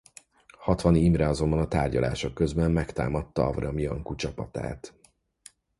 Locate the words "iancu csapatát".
3.77-4.93